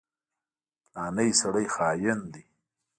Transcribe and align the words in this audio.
فلانی 0.89 1.29
سړی 1.41 1.67
خاين 1.75 2.19
دی. 2.33 2.43